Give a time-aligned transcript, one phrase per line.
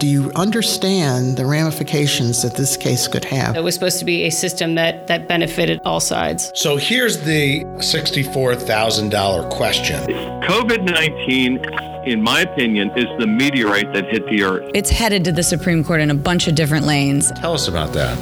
[0.00, 3.54] Do you understand the ramifications that this case could have?
[3.54, 6.50] It was supposed to be a system that, that benefited all sides.
[6.54, 10.00] So here's the $64,000 question
[10.48, 11.58] COVID 19,
[12.06, 14.70] in my opinion, is the meteorite that hit the Earth.
[14.74, 17.30] It's headed to the Supreme Court in a bunch of different lanes.
[17.32, 18.16] Tell us about that.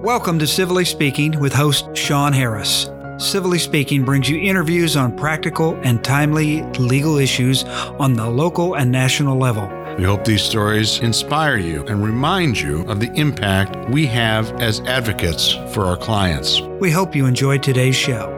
[0.00, 2.88] Welcome to Civilly Speaking with host Sean Harris.
[3.18, 8.92] Civilly Speaking brings you interviews on practical and timely legal issues on the local and
[8.92, 9.68] national level.
[9.98, 14.78] We hope these stories inspire you and remind you of the impact we have as
[14.82, 16.60] advocates for our clients.
[16.60, 18.28] We hope you enjoyed today's show.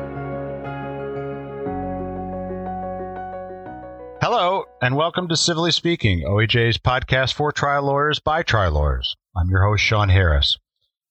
[4.23, 9.15] Hello, and welcome to Civilly Speaking, OAJ's podcast for trial lawyers by trial lawyers.
[9.37, 10.57] I'm your host, Sean Harris.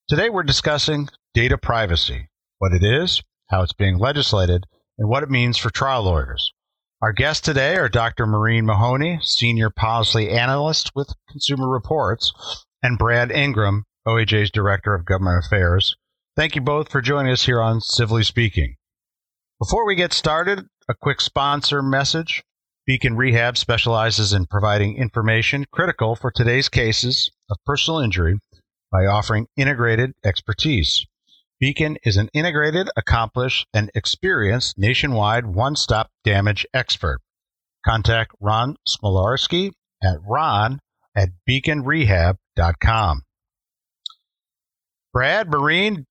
[0.08, 2.28] Today we're discussing data privacy,
[2.58, 4.66] what it is, how it's being legislated,
[4.98, 6.52] and what it means for trial lawyers.
[7.02, 8.26] Our guests today are Dr.
[8.26, 12.34] Maureen Mahoney, Senior Policy Analyst with Consumer Reports,
[12.84, 15.96] and Brad Ingraham, OAJ's Director of Government Affairs.
[16.36, 18.76] Thank you both for joining us here on Civilly Speaking.
[19.62, 22.44] Before we get started, a quick sponsor message.
[22.86, 28.40] Beacon Rehab specializes in providing information critical for today's cases of personal injury
[28.92, 31.06] by offering integrated expertise.
[31.60, 37.20] Beacon is an integrated, accomplished, and experienced nationwide one stop damage expert.
[37.86, 39.72] Contact Ron Smolarski
[40.02, 40.80] at ron
[41.16, 43.24] at beaconrehab.com.
[45.12, 46.06] Brad, Maureen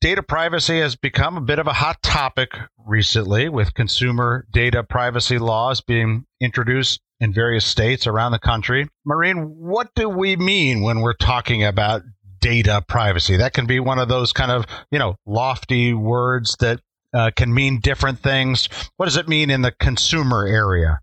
[0.00, 2.50] data privacy has become a bit of a hot topic
[2.86, 8.86] recently with consumer data privacy laws being introduced in various states around the country.
[9.04, 12.02] Maureen, what do we mean when we're talking about
[12.44, 13.38] data privacy.
[13.38, 16.80] That can be one of those kind of, you know, lofty words that
[17.14, 18.68] uh, can mean different things.
[18.98, 21.00] What does it mean in the consumer area?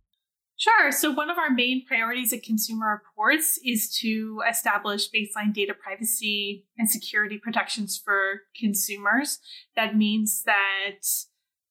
[0.55, 0.91] Sure.
[0.91, 6.67] So, one of our main priorities at Consumer Reports is to establish baseline data privacy
[6.77, 9.39] and security protections for consumers.
[9.75, 11.01] That means that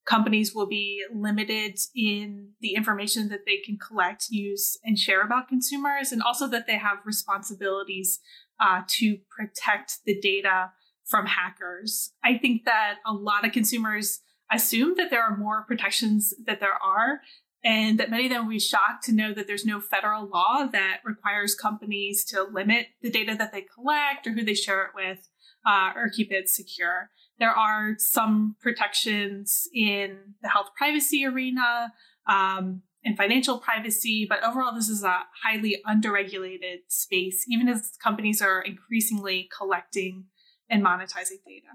[0.05, 5.47] companies will be limited in the information that they can collect, use, and share about
[5.47, 8.19] consumers, and also that they have responsibilities
[8.61, 10.71] uh, to protect the data
[11.03, 12.13] from hackers.
[12.23, 16.73] I think that a lot of consumers assume that there are more protections that there
[16.73, 17.21] are,
[17.63, 20.67] and that many of them will be shocked to know that there's no federal law
[20.71, 24.91] that requires companies to limit the data that they collect or who they share it
[24.95, 25.29] with
[25.65, 27.09] uh, or keep it secure.
[27.39, 31.93] There are some protections in the health privacy arena.
[32.27, 34.25] Um, and financial privacy.
[34.27, 40.25] But overall, this is a highly underregulated space, even as companies are increasingly collecting
[40.69, 41.67] and monetizing data.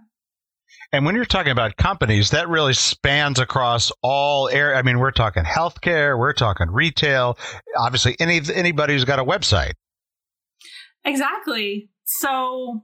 [0.92, 4.78] And when you're talking about companies, that really spans across all areas.
[4.78, 7.38] I mean, we're talking healthcare, we're talking retail,
[7.76, 9.72] obviously any anybody who's got a website.
[11.04, 11.90] Exactly.
[12.04, 12.82] So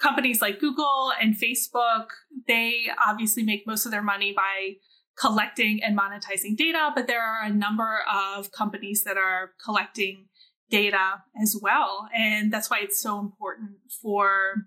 [0.00, 2.06] companies like Google and Facebook,
[2.46, 4.74] they obviously make most of their money by
[5.20, 10.26] collecting and monetizing data, but there are a number of companies that are collecting
[10.70, 12.08] data as well.
[12.14, 13.70] And that's why it's so important
[14.02, 14.66] for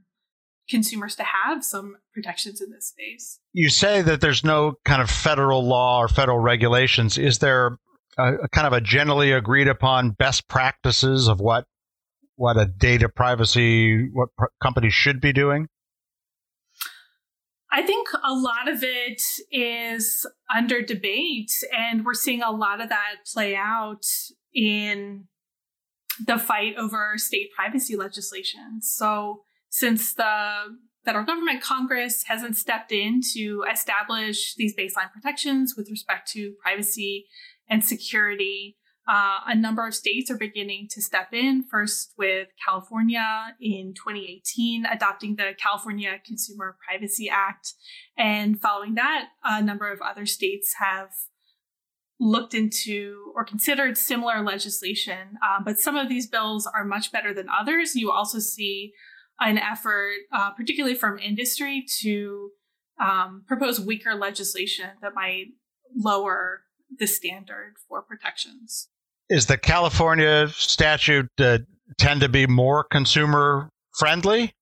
[0.69, 3.39] consumers to have some protections in this space.
[3.53, 7.17] You say that there's no kind of federal law or federal regulations.
[7.17, 7.77] Is there
[8.17, 11.65] a, a kind of a generally agreed upon best practices of what
[12.35, 15.67] what a data privacy what pr- companies should be doing?
[17.71, 22.89] I think a lot of it is under debate, and we're seeing a lot of
[22.89, 24.05] that play out
[24.53, 25.25] in
[26.25, 28.81] the fight over state privacy legislation.
[28.81, 35.89] So, since the federal government, Congress hasn't stepped in to establish these baseline protections with
[35.89, 37.25] respect to privacy
[37.69, 43.55] and security, uh, a number of states are beginning to step in, first with California
[43.59, 47.73] in 2018, adopting the California Consumer Privacy Act.
[48.17, 51.09] And following that, a number of other states have
[52.19, 55.37] looked into or considered similar legislation.
[55.43, 57.95] Um, but some of these bills are much better than others.
[57.95, 58.93] You also see
[59.39, 62.51] an effort, uh, particularly from industry, to
[63.01, 65.47] um, propose weaker legislation that might
[65.95, 66.61] lower
[66.99, 68.89] the standard for protections.
[69.31, 71.59] Is the California statute uh,
[71.97, 74.53] tend to be more consumer friendly?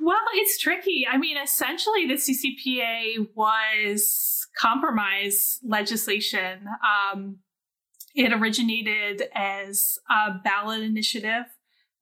[0.00, 1.06] Well, it's tricky.
[1.08, 6.66] I mean, essentially, the CCPA was compromise legislation.
[6.82, 7.36] Um,
[8.16, 11.44] it originated as a ballot initiative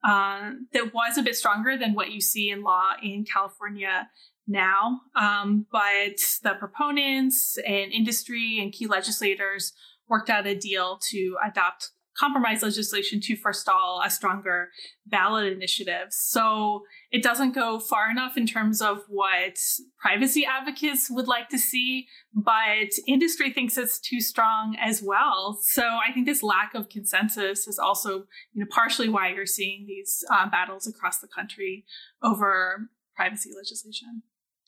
[0.03, 4.09] uh, that was a bit stronger than what you see in law in California
[4.47, 5.01] now.
[5.15, 9.75] Um, but the proponents and industry and key legislators
[10.09, 14.71] worked out a deal to adopt compromise legislation to forestall a stronger
[15.07, 16.09] ballot initiative.
[16.11, 19.57] So it doesn't go far enough in terms of what
[20.01, 25.59] privacy advocates would like to see, but industry thinks it's too strong as well.
[25.63, 29.85] So I think this lack of consensus is also, you know, partially why you're seeing
[29.87, 31.85] these uh, battles across the country
[32.23, 34.23] over privacy legislation.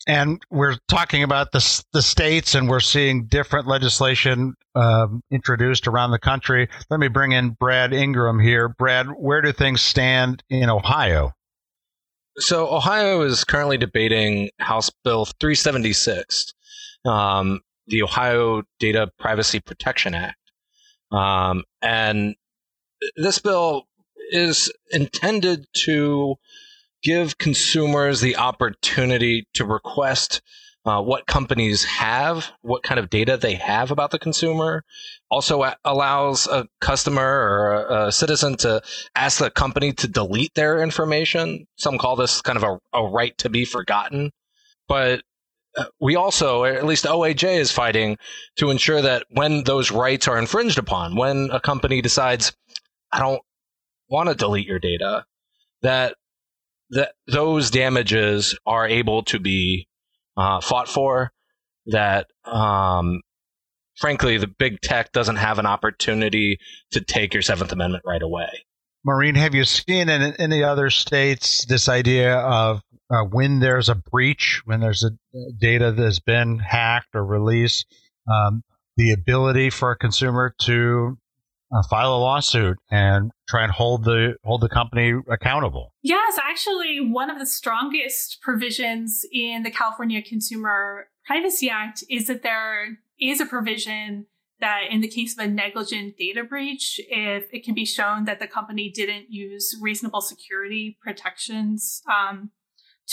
[0.06, 6.10] And we're talking about the, the states, and we're seeing different legislation um, introduced around
[6.10, 6.68] the country.
[6.88, 8.68] Let me bring in Brad Ingraham here.
[8.68, 11.32] Brad, where do things stand in Ohio?
[12.38, 16.54] So, Ohio is currently debating House Bill 376,
[17.04, 20.38] um, the Ohio Data Privacy Protection Act.
[21.12, 22.36] Um, and
[23.16, 23.86] this bill
[24.30, 26.36] is intended to
[27.02, 30.42] give consumers the opportunity to request
[30.84, 34.82] uh, what companies have, what kind of data they have about the consumer.
[35.30, 38.80] Also allows a customer or a, a, citizen to
[39.14, 41.66] ask the company to delete their information.
[41.76, 44.32] Some call this kind of a, a right to be forgotten.
[44.88, 45.22] But
[45.76, 48.16] uh, we also, at least OAJ is fighting
[48.56, 52.52] to ensure that when those rights are infringed upon, when a company decides,
[53.12, 53.42] I don't
[54.08, 55.24] want to delete your data,
[55.82, 56.16] that
[56.90, 59.88] that those damages are able to be
[60.36, 61.32] uh, fought for.
[61.86, 63.22] That um,
[63.96, 66.58] frankly, the big tech doesn't have an opportunity
[66.92, 68.48] to take your Seventh Amendment right away.
[69.04, 73.94] Maureen, have you seen in any other states this idea of uh, when there's a
[73.94, 75.10] breach, when there's a
[75.58, 77.86] data that has been hacked or released,
[78.30, 78.62] um,
[78.96, 81.16] the ability for a consumer to
[81.72, 85.94] uh, file a lawsuit and try and hold the hold the company accountable.
[86.02, 92.42] Yes, actually, one of the strongest provisions in the California Consumer Privacy Act is that
[92.42, 94.26] there is a provision
[94.60, 98.40] that in the case of a negligent data breach, if it can be shown that
[98.40, 102.50] the company didn't use reasonable security protections um,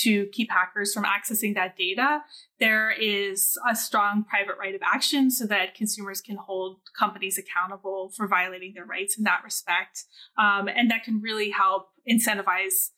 [0.04, 2.22] to keep hackers from accessing that data,
[2.60, 8.12] there is a strong private right of action so that consumers can hold companies accountable
[8.16, 10.04] for violating their rights in that respect.
[10.38, 12.90] Um, and that can really help incentivize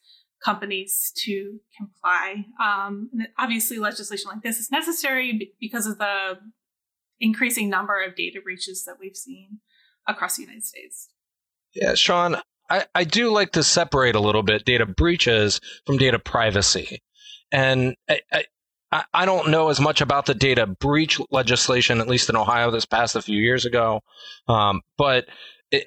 [0.43, 2.45] companies to comply.
[2.61, 6.39] Um, obviously, legislation like this is necessary because of the
[7.19, 9.59] increasing number of data breaches that we've seen
[10.07, 11.09] across the United States.
[11.73, 12.37] Yeah, Sean,
[12.69, 17.01] I, I do like to separate a little bit data breaches from data privacy.
[17.51, 18.21] And I,
[18.91, 22.71] I, I don't know as much about the data breach legislation, at least in Ohio,
[22.71, 24.01] that's passed a few years ago.
[24.47, 25.25] Um, but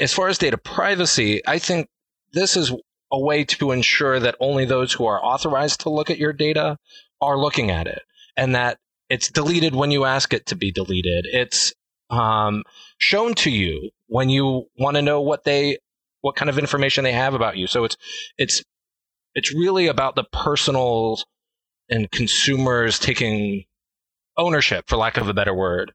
[0.01, 1.89] as far as data privacy, I think
[2.33, 2.73] this is
[3.11, 6.79] a way to ensure that only those who are authorized to look at your data
[7.21, 8.03] are looking at it
[8.37, 8.79] and that
[9.09, 11.27] it's deleted when you ask it to be deleted.
[11.31, 11.75] It's
[12.09, 12.63] um,
[12.99, 15.79] shown to you when you want to know what they
[16.23, 17.67] what kind of information they have about you.
[17.67, 17.97] So it's
[18.39, 18.63] it's
[19.35, 21.19] it's really about the personal
[21.91, 23.65] and consumers taking
[24.37, 25.93] ownership, for lack of a better word,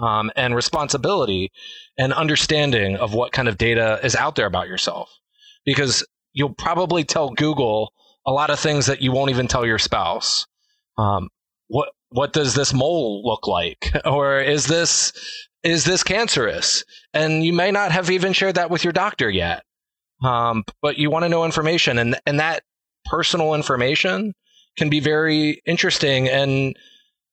[0.00, 1.50] um, and responsibility
[1.98, 5.10] and understanding of what kind of data is out there about yourself.
[5.64, 7.92] Because you'll probably tell Google
[8.26, 10.46] a lot of things that you won't even tell your spouse.
[10.96, 11.28] Um,
[11.68, 15.12] what what does this mole look like, or is this
[15.66, 16.84] is this cancerous?
[17.12, 19.64] And you may not have even shared that with your doctor yet.
[20.24, 22.62] Um, but you want to know information and, and that
[23.04, 24.32] personal information
[24.78, 26.76] can be very interesting and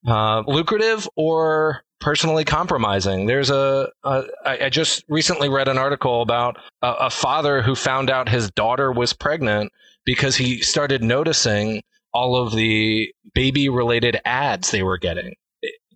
[0.07, 3.27] uh, lucrative or personally compromising.
[3.27, 8.27] There's a, I just recently read an article about a, a father who found out
[8.27, 9.71] his daughter was pregnant
[10.05, 15.35] because he started noticing all of the baby related ads they were getting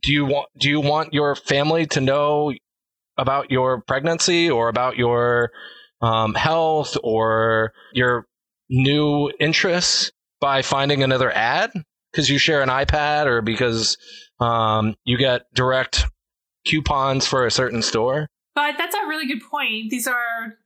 [0.02, 2.54] do you want do you want your family to know
[3.18, 5.52] about your pregnancy or about your
[6.02, 8.26] um, health or your
[8.70, 11.72] new interests by finding another ad
[12.12, 13.98] because you share an iPad or because
[14.40, 16.06] um, you get direct
[16.68, 18.28] coupons for a certain store.
[18.54, 19.90] But that's a really good point.
[19.90, 20.58] These are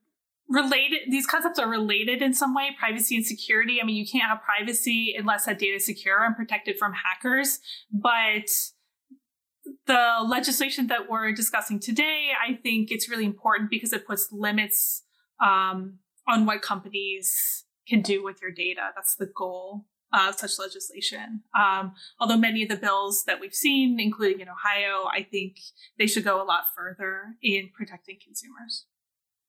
[0.51, 4.29] related these concepts are related in some way privacy and security i mean you can't
[4.29, 7.59] have privacy unless that data is secure and protected from hackers
[7.89, 8.49] but
[9.87, 15.03] the legislation that we're discussing today, I think it's really important because it puts limits
[15.43, 18.89] um, on what companies can do with your data.
[18.95, 21.41] That's the goal of such legislation.
[21.57, 25.57] Um, although many of the bills that we've seen, including in Ohio, I think
[25.97, 28.85] they should go a lot further in protecting consumers.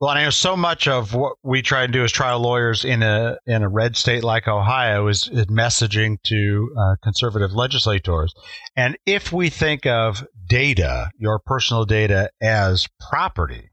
[0.02, 3.04] Well, I know so much of what we try to do as trial lawyers in
[3.04, 8.35] a in a red state like Ohio is, is messaging to uh, conservative legislators.
[8.75, 13.71] And if we think of data, your personal data, as property,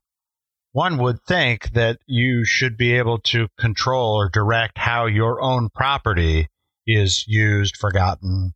[0.71, 5.69] one would think that you should be able to control or direct how your own
[5.74, 6.48] property
[6.86, 8.53] is used, forgotten.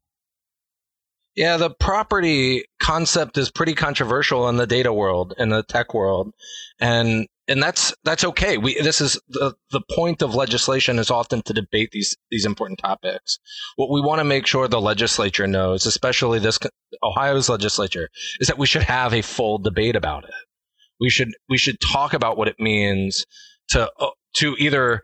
[1.35, 6.31] Yeah, the property concept is pretty controversial in the data world, in the tech world.
[6.79, 8.57] And and that's that's okay.
[8.57, 12.79] We this is the the point of legislation is often to debate these these important
[12.79, 13.39] topics.
[13.75, 16.59] What we want to make sure the legislature knows, especially this
[17.01, 18.09] Ohio's legislature,
[18.39, 20.35] is that we should have a full debate about it.
[20.99, 23.25] We should we should talk about what it means
[23.69, 25.01] to uh, to either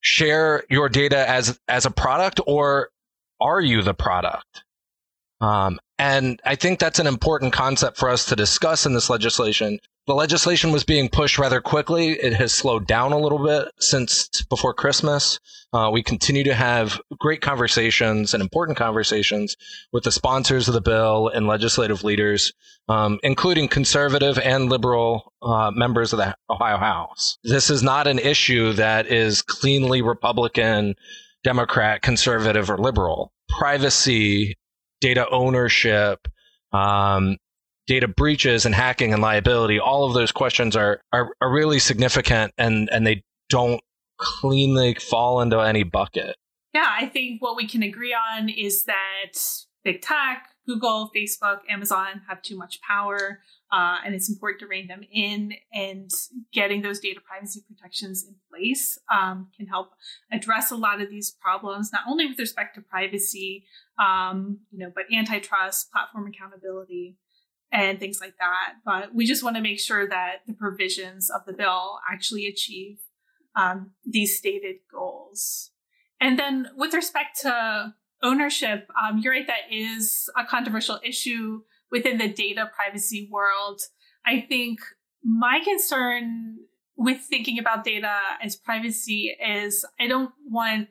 [0.00, 2.90] share your data as as a product or
[3.40, 4.63] are you the product?
[5.44, 9.78] Um, and I think that's an important concept for us to discuss in this legislation
[10.06, 12.10] the legislation was being pushed rather quickly.
[12.10, 15.40] It has slowed down a little bit since before Christmas.
[15.72, 19.56] Uh, we continue to have great conversations and important conversations
[19.92, 22.52] with the sponsors of the bill and legislative leaders,
[22.88, 27.38] um, including conservative and liberal uh, members of the Ohio House.
[27.42, 30.96] This is not an issue that is cleanly Republican,
[31.44, 33.32] Democrat, conservative, or liberal.
[33.48, 34.54] Privacy,
[35.00, 36.26] data ownership,
[36.72, 37.36] um,
[37.86, 42.52] data breaches and hacking and liability, all of those questions are, are, are really significant
[42.58, 43.80] and, and they don't
[44.18, 46.36] cleanly fall into any bucket.
[46.72, 49.38] Yeah, I think what we can agree on is that
[49.84, 53.40] big tech, Google, Facebook, Amazon have too much power,
[53.72, 55.54] uh, and it's important to rein them in.
[55.72, 56.10] And
[56.52, 59.92] getting those data privacy protections in place um, can help
[60.32, 63.64] address a lot of these problems, not only with respect to privacy,
[63.98, 67.18] um, you know, but antitrust, platform accountability,
[67.72, 68.74] and things like that.
[68.84, 72.98] But we just want to make sure that the provisions of the bill actually achieve
[73.56, 75.70] um, these stated goals.
[76.20, 82.18] And then with respect to ownership, um, you're right, that is a controversial issue within
[82.18, 83.80] the data privacy world.
[84.26, 84.80] I think
[85.22, 86.58] my concern
[86.96, 90.88] with thinking about data as privacy is I don't want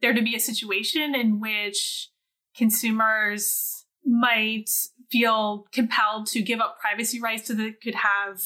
[0.00, 2.08] there to be a situation in which
[2.56, 4.70] consumers might
[5.10, 8.40] feel compelled to give up privacy rights so that they could have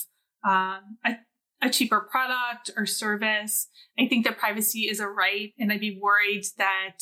[0.45, 1.17] um, a,
[1.63, 3.69] a cheaper product or service.
[3.99, 6.99] I think that privacy is a right, and I'd be worried that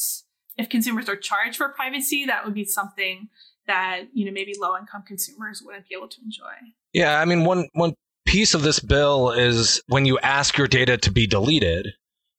[0.57, 3.29] if consumers are charged for privacy, that would be something
[3.67, 6.53] that you know maybe low income consumers wouldn't be able to enjoy.
[6.93, 7.95] Yeah, I mean one one
[8.27, 11.89] piece of this bill is when you ask your data to be deleted,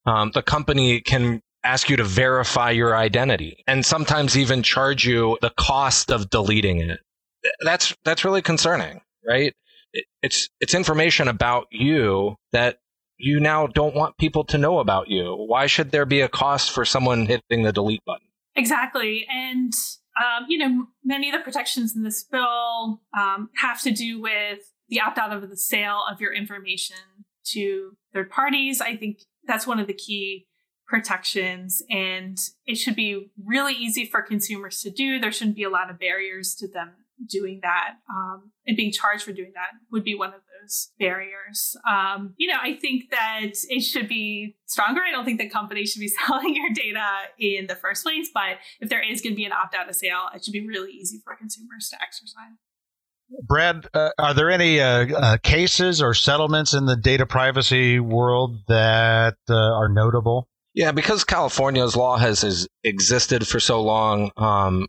[0.06, 5.38] um, the company can ask you to verify your identity and sometimes even charge you
[5.42, 7.00] the cost of deleting it
[7.62, 9.54] that's that's really concerning, right?
[9.94, 12.78] It, it's it's information about you that
[13.24, 15.34] you now don't want people to know about you.
[15.34, 18.28] Why should there be a cost for someone hitting the delete button?
[18.56, 19.74] Exactly, and
[20.22, 24.60] um, you know, many of the protections in this bill um, have to do with
[24.90, 26.98] the opt out of the sale of your information
[27.46, 28.80] to third parties.
[28.80, 30.46] I think that's one of the key
[30.86, 35.20] protections, and it should be really easy for consumers to do.
[35.20, 36.92] There shouldn't be a lot of barriers to them
[37.28, 41.76] doing that um, and being charged for doing that would be one of those barriers.
[41.90, 45.02] Um, you know, I think that it should be stronger.
[45.02, 47.08] I don't think that companies should be selling your data
[47.40, 49.96] in the first place, but if there is going to be an opt out of
[49.96, 52.58] sale, it should be really easy for consumers to exercise.
[53.48, 58.60] Brad, uh, are there any uh, uh, cases or settlements in the data privacy world
[58.68, 60.48] that uh, are notable?
[60.74, 64.88] Yeah, because California's law has, has existed for so long, um,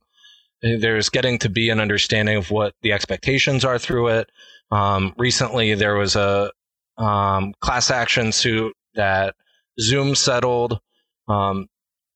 [0.64, 4.30] there's getting to be an understanding of what the expectations are through it.
[4.70, 6.50] Um, recently, there was a
[6.96, 9.34] um, class action suit that
[9.78, 10.80] Zoom settled,
[11.28, 11.66] um,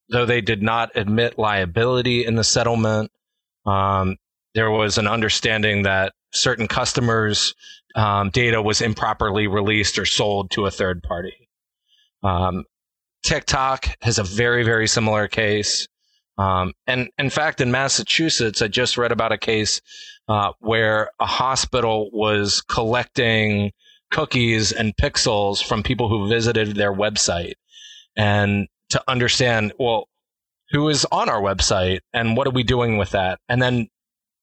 [0.09, 3.11] though they did not admit liability in the settlement.
[3.67, 4.17] Um,
[4.55, 7.55] there was an understanding that certain customers'
[7.95, 11.49] um, data was improperly released or sold to a third party.
[12.23, 12.65] Um,
[13.25, 15.87] TikTok has a very, very similar case.
[16.39, 19.81] Um, and in fact, in Massachusetts, I just read about a case
[20.29, 23.73] uh, where a hospital was collecting
[24.13, 27.55] cookies and pixels from people who visited their website
[28.17, 30.09] and to understand, well,
[30.71, 33.39] who is on our website and what are we doing with that?
[33.49, 33.89] And then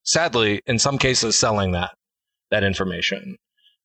[0.03, 1.95] sadly, in some cases, selling that,
[2.51, 3.37] that information.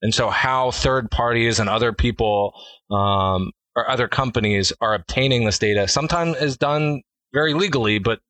[0.03, 2.55] And so how third parties and other people,
[2.91, 7.03] um, or other companies are obtaining this data sometimes is done
[7.33, 8.21] very legally, but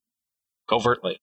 [0.68, 1.18] covertly.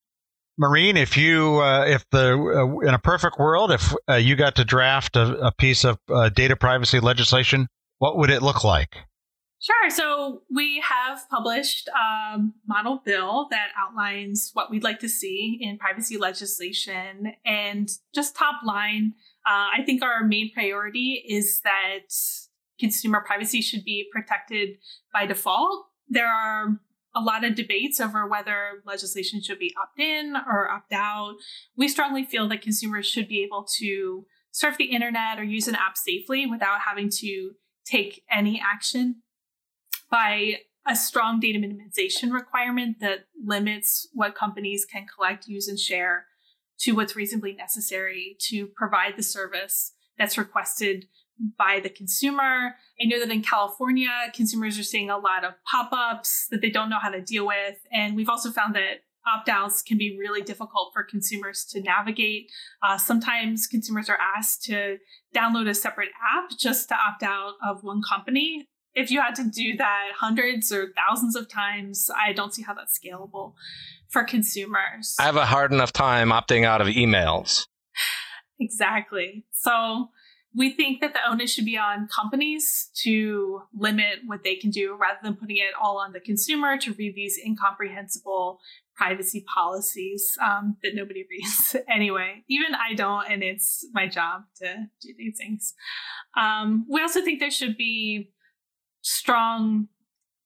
[0.58, 4.56] Maureen, if you, uh, if the, uh, in a perfect world, if uh, you got
[4.56, 7.68] to draft a, a piece of uh, data privacy legislation,
[8.00, 8.98] what would it look like?
[9.60, 9.90] Sure.
[9.90, 15.58] So we have published a um, model bill that outlines what we'd like to see
[15.62, 17.34] in privacy legislation.
[17.46, 19.14] And just top line,
[19.48, 22.12] Uh, I think our main priority is that
[22.80, 24.78] consumer privacy should be protected
[25.14, 25.86] by default.
[26.10, 26.80] There are
[27.18, 31.36] a lot of debates over whether legislation should be opt in or opt out.
[31.76, 35.76] We strongly feel that consumers should be able to surf the internet or use an
[35.76, 37.52] app safely without having to
[37.86, 39.22] take any action
[40.12, 46.26] by a strong data minimization requirement that limits what companies can collect, use, and share
[46.80, 51.06] to what's reasonably necessary to provide the service that's requested
[51.58, 52.76] by the consumer.
[53.02, 56.70] I know that in California, consumers are seeing a lot of pop ups that they
[56.70, 57.78] don't know how to deal with.
[57.92, 62.50] And we've also found that opt outs can be really difficult for consumers to navigate.
[62.82, 64.98] Uh, sometimes consumers are asked to
[65.36, 68.68] download a separate app just to opt out of one company.
[68.94, 72.74] If you had to do that hundreds or thousands of times, I don't see how
[72.74, 73.54] that's scalable
[74.10, 75.16] for consumers.
[75.20, 77.68] I have a hard enough time opting out of emails.
[78.60, 79.46] Exactly.
[79.52, 80.10] So
[80.56, 84.98] we think that the onus should be on companies to limit what they can do
[85.00, 88.60] rather than putting it all on the consumer to read these incomprehensible
[88.96, 92.44] privacy policies um, that nobody reads anyway.
[92.50, 95.74] Even I don't, and it's my job to do these things.
[96.36, 98.32] Um, we also think there should be
[99.02, 99.88] strong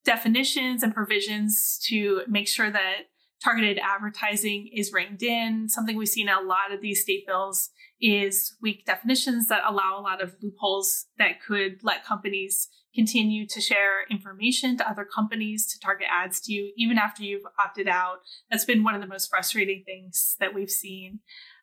[0.03, 3.08] definitions and provisions to make sure that
[3.43, 5.67] targeted advertising is reined in.
[5.70, 7.70] Something we've seen in a lot of these state bills
[8.01, 13.62] is weak definitions that allow a lot of loopholes that could let companies continue to
[13.62, 18.17] share information to other companies to target ads to you even after you've opted out.
[18.50, 21.20] That's been one of the most frustrating things that we've seen.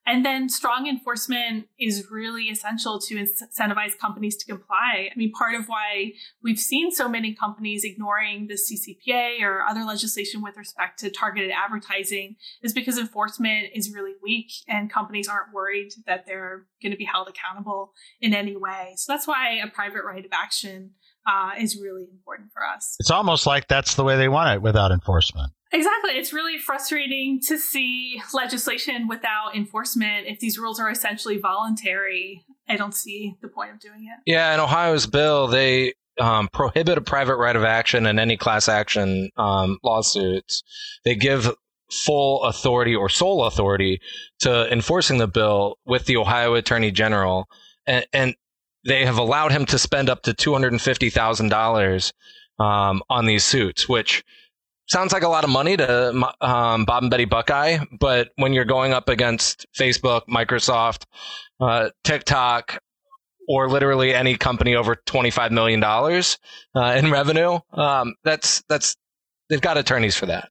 [0.08, 5.10] And then strong enforcement is really essential to incentivize companies to comply.
[5.12, 6.12] I mean, part of why
[6.42, 11.50] we've seen so many companies ignoring the CCPA or other legislation with respect to targeted
[11.50, 16.98] advertising is because enforcement is really weak and companies aren't worried that they're going to
[16.98, 18.94] be held accountable in any way.
[18.96, 20.92] So that's why a private right of action
[21.26, 22.96] uh, is really important for us.
[22.98, 25.52] It's almost like that's the way they want it without enforcement.
[25.70, 26.12] Exactly.
[26.12, 30.26] It's really frustrating to see legislation without enforcement.
[30.26, 34.22] If these rules are essentially voluntary, I don't see the point of doing it.
[34.31, 38.68] Yeah, in Ohio's bill, they um, prohibit a private right of action in any class
[38.68, 40.62] action um, lawsuits.
[41.04, 41.50] They give
[41.90, 44.00] full authority or sole authority
[44.40, 47.46] to enforcing the bill with the Ohio Attorney General.
[47.87, 48.35] And, and
[48.85, 52.12] they have allowed him to spend up to $250,000
[52.59, 54.24] um, on these suits, which
[54.88, 56.09] sounds like a lot of money to
[56.40, 61.05] um, Bob and Betty Buckeye, but when you're going up against Facebook, Microsoft,
[61.61, 62.81] uh, TikTok,
[63.48, 68.96] or literally any company over $25 million uh, in revenue, um, that's, that's,
[69.48, 70.51] they've got attorneys for that.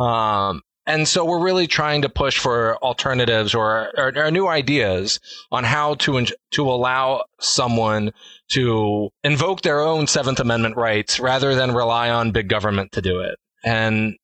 [0.00, 5.18] Um, and so we're really trying to push for alternatives or, or, or, new ideas
[5.50, 8.12] on how to to allow someone
[8.50, 13.20] to invoke their own Seventh Amendment rights rather than rely on big government to do
[13.20, 13.38] it.
[13.64, 14.16] And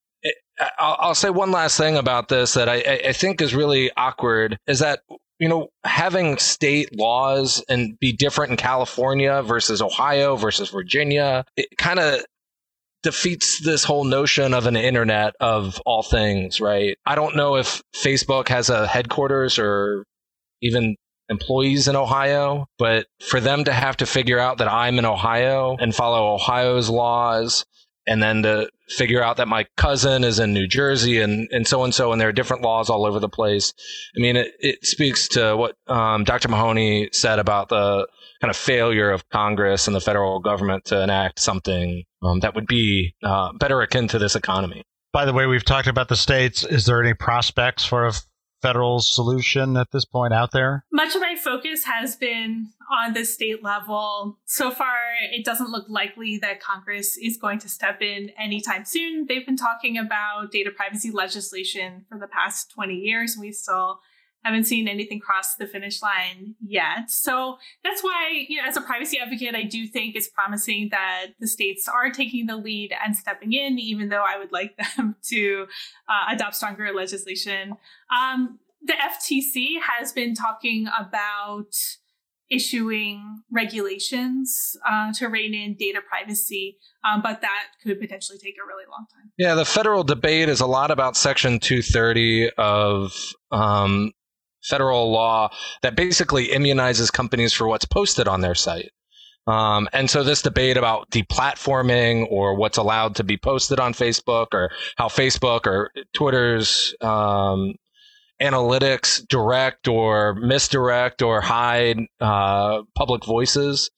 [0.79, 2.77] I'll, I'll, say one last thing about this that I,
[3.09, 5.01] I think is really awkward is that
[5.39, 11.69] you know having state laws and be different in California versus Ohio versus Virginia, it
[11.79, 12.21] kind of
[13.03, 16.99] defeats this whole notion of an internet of all things, right?
[17.07, 20.05] I don't know if Facebook has a headquarters or
[20.61, 20.97] even
[21.31, 25.77] employees in Ohio, but for them to have to figure out that I'm in Ohio
[25.81, 27.65] and follow Ohio's laws
[28.07, 31.85] and then to figure out that my cousin is in New Jersey and, and so
[31.85, 33.73] and so, and there are different laws all over the place.
[34.17, 36.49] I mean, it, it speaks to what um, Dr.
[36.49, 38.07] Mahoney said about the
[38.41, 42.67] kind of failure of Congress and the federal government to enact something um, that would
[42.67, 44.83] be uh, better akin to this economy.
[45.13, 46.65] By the way, we've talked about the states.
[46.65, 48.13] Is there any prospects for a
[48.61, 50.85] federal solution at this point out there?
[50.93, 54.39] Much of my focus has been on the state level.
[54.45, 54.97] So far,
[55.33, 59.27] it doesn't look likely that Congress is going to step in anytime soon.
[59.27, 63.35] They've been talking about data privacy legislation for the past 20 years.
[63.35, 64.01] And we still
[64.45, 67.11] haven't seen anything cross the finish line yet.
[67.11, 71.29] So that's why, you know, as a privacy advocate, I do think it's promising that
[71.39, 75.17] the states are taking the lead and stepping in, even though I would like them
[75.29, 75.67] to
[76.09, 77.77] uh, adopt stronger legislation.
[78.15, 81.75] Um, the FTC has been talking about
[82.51, 88.67] issuing regulations uh, to rein in data privacy, um, but that could potentially take a
[88.67, 89.31] really long time.
[89.39, 93.13] Yeah, the federal debate is a lot about Section 230 of
[93.53, 94.13] um,
[94.63, 95.51] federal law
[95.83, 98.91] that basically immunizes companies for what's posted on their site.
[99.47, 104.49] Um, and so this debate about deplatforming or what's allowed to be posted on Facebook
[104.53, 107.75] or how Facebook or Twitter's um,
[108.41, 113.91] analytics direct or misdirect or hide uh, public voices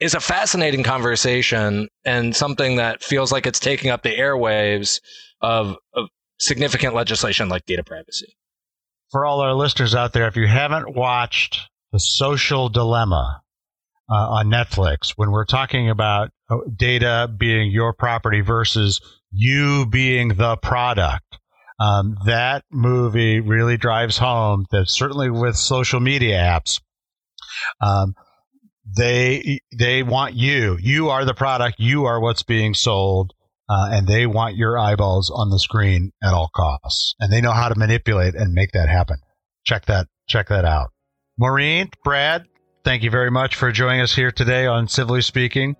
[0.00, 5.00] is a fascinating conversation and something that feels like it's taking up the airwaves
[5.40, 8.36] of, of significant legislation like data privacy.
[9.12, 13.42] For all our listeners out there, if you haven't watched The Social Dilemma
[14.10, 20.28] uh, on Netflix, when we're talking about uh, data being your property versus you being
[20.28, 21.38] the product,
[21.78, 26.80] um, that movie really drives home that certainly with social media apps,
[27.82, 28.14] um,
[28.96, 30.78] they they want you.
[30.80, 31.76] You are the product.
[31.78, 33.34] You are what's being sold,
[33.68, 37.14] uh, and they want your eyeballs on the screen at all costs.
[37.20, 39.16] And they know how to manipulate and make that happen.
[39.64, 40.90] Check that check that out.
[41.38, 42.46] Maureen, Brad,
[42.84, 45.76] thank you very much for joining us here today on Civilly Speaking.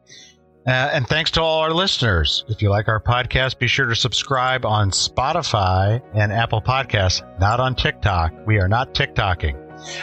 [0.67, 2.45] Uh, and thanks to all our listeners.
[2.49, 7.59] If you like our podcast, be sure to subscribe on Spotify and Apple Podcasts, not
[7.59, 8.33] on TikTok.
[8.47, 9.59] We are not TikToking.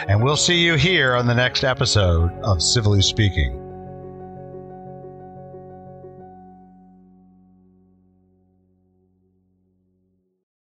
[0.08, 3.59] And we'll see you here on the next episode of Civilly Speaking.